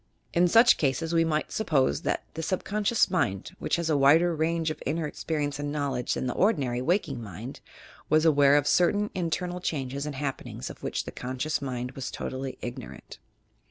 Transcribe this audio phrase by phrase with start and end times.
[0.33, 4.71] In such cases we might suppose that the subconscious mind, which has a wider range
[4.71, 7.59] of inner experience and knowledge than the ordinary waking mind,
[8.09, 12.57] was aware of certain internal changes and happenings of which the conscious mind was totally
[12.61, 13.19] ignorant.